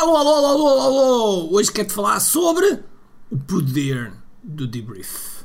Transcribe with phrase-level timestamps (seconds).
[0.00, 1.48] Alô, alô, alô, alô, alô!
[1.52, 2.82] Hoje quero-te falar sobre
[3.30, 4.10] o poder
[4.42, 5.42] do debrief.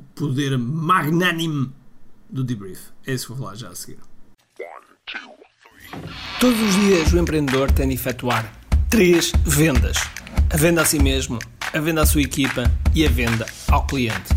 [0.00, 1.72] O poder magnânimo
[2.28, 2.88] do debrief.
[3.06, 4.00] É isso que vou falar já a seguir.
[6.40, 8.52] Todos os dias o empreendedor tem de efetuar
[8.90, 9.96] três vendas:
[10.52, 11.38] a venda a si mesmo,
[11.72, 14.34] a venda à sua equipa e a venda ao cliente.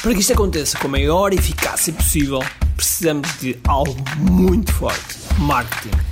[0.00, 2.38] Para que isto aconteça com a maior eficácia possível,
[2.76, 6.11] precisamos de algo muito forte: marketing.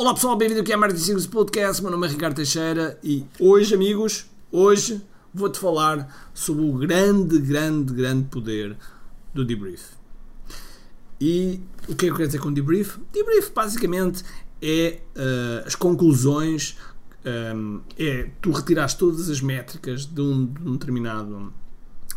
[0.00, 1.82] Olá pessoal, bem-vindo ao QI Marketing Secrets Podcast.
[1.82, 5.04] Meu nome é Ricardo Teixeira e hoje, amigos, hoje
[5.34, 8.78] vou-te falar sobre o grande, grande, grande poder
[9.34, 9.90] do debrief.
[11.20, 12.96] E o que é que eu quero dizer com debrief?
[13.12, 14.24] Debrief basicamente
[14.62, 16.78] é uh, as conclusões,
[17.54, 21.52] um, é tu retirares todas as métricas de um, de um determinado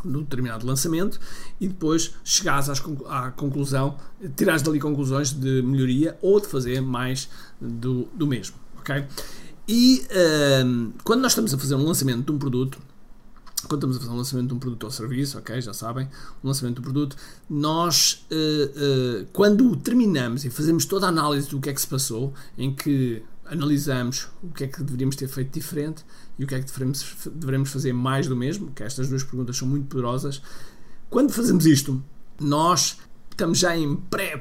[0.06, 1.20] um determinado lançamento
[1.60, 3.98] e depois chegares às, à conclusão,
[4.36, 9.06] tirares dali conclusões de melhoria ou de fazer mais do, do mesmo, ok?
[9.68, 10.06] E
[10.66, 12.78] um, quando nós estamos a fazer um lançamento de um produto,
[13.68, 16.10] quando estamos a fazer um lançamento de um produto ou serviço, ok, já sabem,
[16.44, 17.16] um lançamento um produto,
[17.50, 21.88] nós, uh, uh, quando terminamos e fazemos toda a análise do que é que se
[21.88, 26.06] passou, em que analisamos o que é que deveríamos ter feito diferente
[26.38, 29.58] e o que é que devemos, devemos fazer mais do mesmo, que estas duas perguntas
[29.58, 30.42] são muito poderosas,
[31.10, 32.04] quando fazemos isto,
[32.40, 32.98] nós
[33.30, 33.96] estamos já em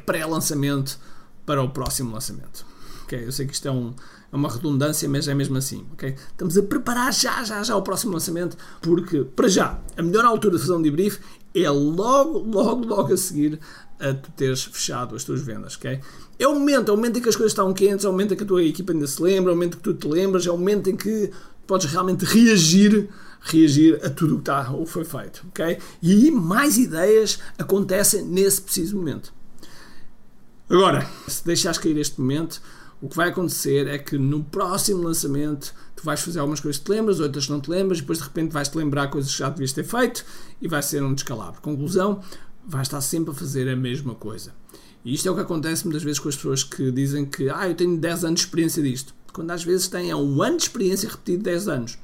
[0.06, 1.12] pré-lançamento pré
[1.45, 2.64] para o próximo lançamento.
[3.05, 3.27] Okay?
[3.27, 3.92] Eu sei que isto é um,
[4.33, 6.17] é uma redundância, mas é mesmo assim, ok?
[6.30, 10.56] Estamos a preparar já, já, já o próximo lançamento, porque, para já, a melhor altura
[10.56, 11.19] de fazer um debrief
[11.55, 13.61] é logo, logo, logo a seguir
[14.03, 16.01] a tu teres fechado as tuas vendas, ok?
[16.39, 18.35] É o momento, é o momento em que as coisas estão quentes, é o momento
[18.35, 20.08] em que a tua equipa ainda se lembra, é o momento em que tu te
[20.08, 21.30] lembras, é o momento em que
[21.67, 23.08] podes realmente reagir
[23.42, 25.79] reagir a tudo o que está ou foi feito, ok?
[26.01, 29.33] E mais ideias acontecem nesse preciso momento.
[30.70, 32.62] Agora, se deixares cair este momento,
[33.01, 36.86] o que vai acontecer é que no próximo lançamento tu vais fazer algumas coisas que
[36.86, 39.73] te lembras, outras não te lembras, depois de repente vais-te lembrar coisas que já devias
[39.73, 40.24] ter feito
[40.61, 41.61] e vai ser um descalabro.
[41.61, 42.23] Conclusão,
[42.67, 44.52] vais estar sempre a fazer a mesma coisa.
[45.05, 47.68] E isto é o que acontece muitas vezes com as pessoas que dizem que ah,
[47.68, 49.14] eu tenho 10 anos de experiência disto.
[49.33, 51.98] Quando às vezes têm um ano de experiência repetido 10 anos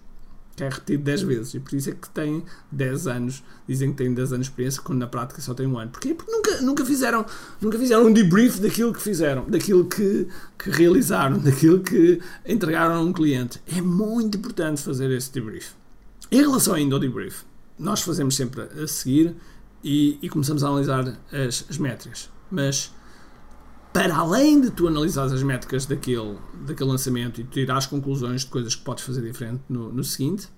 [0.59, 1.55] que é repetido 10 vezes.
[1.55, 2.43] E por isso é que tem
[2.73, 5.79] 10 anos, dizem que têm 10 anos de experiência, quando na prática só têm um
[5.79, 5.93] ano.
[5.93, 6.13] Porquê?
[6.13, 7.25] Porque nunca, nunca, fizeram,
[7.61, 10.27] nunca fizeram um debrief daquilo que fizeram, daquilo que,
[10.59, 13.63] que realizaram, daquilo que entregaram a um cliente.
[13.73, 15.71] É muito importante fazer esse debrief.
[16.31, 17.43] Em relação ainda ao debrief,
[17.79, 19.37] nós fazemos sempre a seguir
[19.83, 22.31] e, e começamos a analisar as, as métricas.
[22.51, 22.93] Mas
[23.93, 28.49] para além de tu analisares as métricas daquele, daquele lançamento e tirar as conclusões de
[28.49, 30.49] coisas que podes fazer diferente no, no seguinte,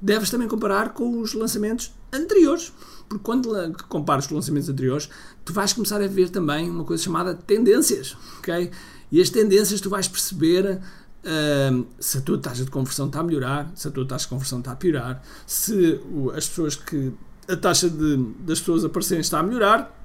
[0.00, 2.72] deves também comparar com os lançamentos anteriores.
[3.08, 3.50] Porque quando
[3.88, 5.08] compares com os lançamentos anteriores,
[5.44, 8.16] tu vais começar a ver também uma coisa chamada tendências.
[8.38, 8.70] ok?
[9.10, 10.80] E as tendências tu vais perceber
[11.24, 14.30] uh, se a tua taxa de conversão está a melhorar, se a tua taxa de
[14.30, 16.00] conversão está a piorar, se
[16.34, 17.12] as pessoas que.
[17.48, 20.04] A taxa de, das pessoas aparecerem está a melhorar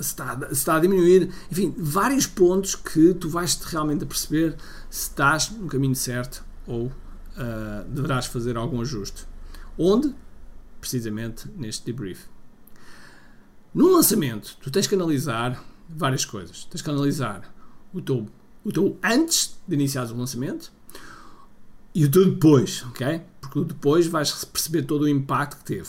[0.00, 4.56] se está, se está a diminuir, enfim, vários pontos que tu vais realmente a perceber
[4.90, 6.92] se estás no caminho certo ou uh,
[7.88, 9.26] deverás fazer algum ajuste.
[9.78, 10.14] Onde?
[10.80, 12.26] Precisamente neste debrief.
[13.72, 16.64] No lançamento, tu tens que analisar várias coisas.
[16.64, 17.52] Tens que analisar
[17.92, 18.26] o teu,
[18.64, 20.72] o teu antes de iniciar o lançamento
[21.94, 23.22] e o teu depois, ok?
[23.40, 25.88] Porque depois vais perceber todo o impacto que teve.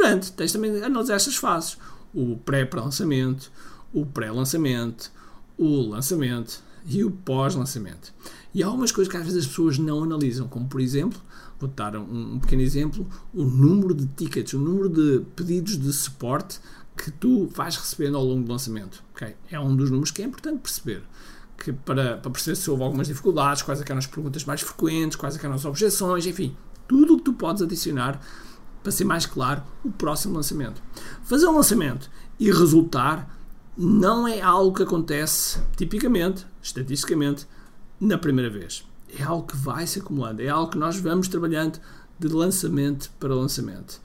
[0.00, 1.76] Durante, tens também de analisar estas fases
[2.14, 3.52] o pré-lançamento,
[3.92, 5.12] o pré-lançamento,
[5.58, 8.14] o lançamento e o pós-lançamento.
[8.54, 11.20] E há algumas coisas que às vezes as pessoas não analisam, como por exemplo,
[11.58, 15.92] vou dar um, um pequeno exemplo, o número de tickets, o número de pedidos de
[15.92, 16.58] suporte
[16.96, 19.04] que tu vais recebendo ao longo do lançamento.
[19.14, 19.36] Okay?
[19.50, 21.02] É um dos números que é importante perceber.
[21.58, 25.16] Que para, para perceber se houve algumas dificuldades, quais é eram as perguntas mais frequentes,
[25.16, 26.56] quais é eram as objeções, enfim,
[26.88, 28.18] tudo o que tu podes adicionar
[28.82, 30.82] para ser mais claro, o próximo lançamento.
[31.24, 33.36] Fazer um lançamento e resultar
[33.76, 37.46] não é algo que acontece tipicamente, estatisticamente,
[38.00, 38.84] na primeira vez.
[39.18, 41.80] É algo que vai se acumulando, é algo que nós vamos trabalhando
[42.18, 44.00] de lançamento para lançamento.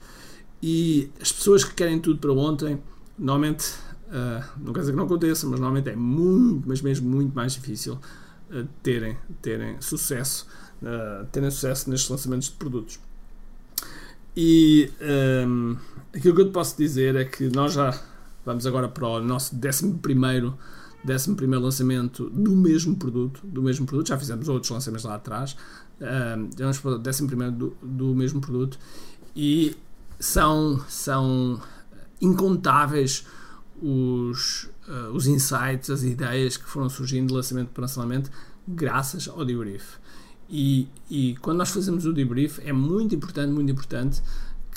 [0.62, 2.82] E as pessoas que querem tudo para ontem,
[3.18, 3.74] normalmente,
[4.08, 7.52] uh, não quer dizer que não aconteça, mas normalmente é muito, mas mesmo muito mais
[7.52, 7.94] difícil
[8.50, 10.46] uh, terem, terem sucesso
[10.82, 12.98] uh, terem sucesso nestes lançamentos de produtos.
[14.36, 14.90] E
[15.48, 15.76] um,
[16.14, 17.98] aquilo que eu te posso dizer é que nós já
[18.44, 20.56] vamos agora para o nosso 11 primeiro,
[21.36, 25.56] primeiro lançamento do mesmo produto, do mesmo produto, já fizemos outros lançamentos lá atrás,
[26.00, 28.78] um, vamos para o 11 primeiro do, do mesmo produto.
[29.34, 29.74] E
[30.20, 31.60] são, são
[32.20, 33.26] incontáveis
[33.82, 38.30] os, uh, os insights, as ideias que foram surgindo de lançamento para lançamento
[38.66, 39.96] graças ao debrief.
[40.48, 44.22] E, e quando nós fazemos o debrief é muito importante, muito importante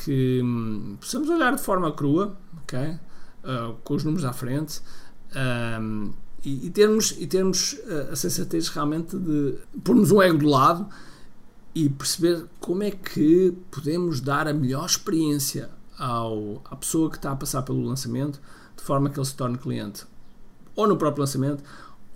[0.04, 2.98] que hum, possamos olhar de forma crua, okay?
[3.44, 4.81] Uh, com os números à frente
[5.81, 6.12] um,
[6.44, 10.88] e, e, termos, e termos uh, a sensatez realmente de pormos um ego do lado
[11.74, 17.31] e perceber como é que podemos dar a melhor experiência ao, à pessoa que está
[17.31, 18.42] a passar pelo lançamento
[18.75, 20.06] de forma que ele se torne cliente
[20.75, 21.63] ou no próprio lançamento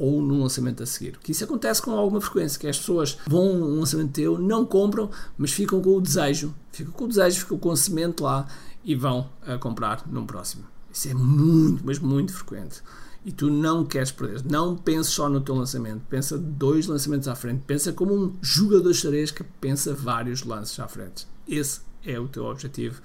[0.04, 1.18] ou no lançamento a seguir.
[1.20, 5.10] Que isso acontece com alguma frequência, que as pessoas vão um lançamento teu, não compram,
[5.38, 8.46] mas ficam com o desejo, ficam com o desejo, ficam com a semente lá
[8.84, 10.66] e vão a comprar num próximo.
[10.92, 12.82] Isso é muito, mas muito frequente.
[13.24, 14.44] E tu não queres perder.
[14.44, 16.02] Não penses só no teu lançamento.
[16.10, 17.64] Pensa dois lançamentos à frente.
[17.66, 21.26] Pensa como um jogador de xadrez que pensa vários lances à frente.
[21.48, 23.02] Esse é o teu objetivo.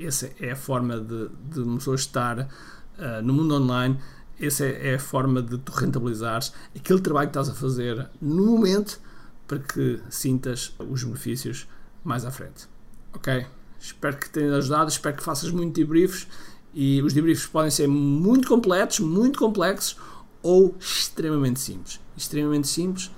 [0.00, 3.96] Essa é a forma de, de uma pessoa estar uh, no mundo online
[4.40, 8.46] essa é, é a forma de tu rentabilizares aquele trabalho que estás a fazer no
[8.46, 9.00] momento
[9.46, 11.68] para que sintas os benefícios
[12.02, 12.68] mais à frente.
[13.12, 13.46] Ok?
[13.78, 16.26] Espero que tenha ajudado, espero que faças muito debriefs
[16.72, 19.96] e os debriefs podem ser muito completos, muito complexos
[20.42, 22.00] ou extremamente simples.
[22.16, 23.10] Extremamente simples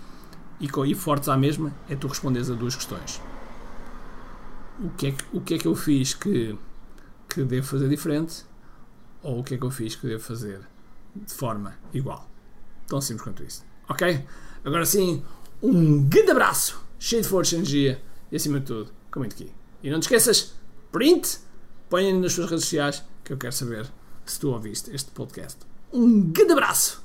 [0.61, 3.21] e, e fortes à mesma é tu responderes a duas questões.
[4.81, 6.59] O que é que, o que, é que eu fiz que,
[7.29, 8.45] que devo fazer diferente
[9.23, 10.72] ou o que é que eu fiz que devo fazer
[11.15, 12.29] de forma igual.
[12.87, 13.65] Tão simples quanto isso.
[13.89, 14.25] Ok?
[14.65, 15.23] Agora sim,
[15.63, 19.53] um grande abraço, cheio de força e energia e acima de tudo, com muito aqui.
[19.83, 20.55] E não te esqueças,
[20.91, 21.39] print,
[21.89, 23.91] põe nas suas redes sociais que eu quero saber
[24.25, 25.59] se tu ouviste este podcast.
[25.93, 27.02] Um grande abraço!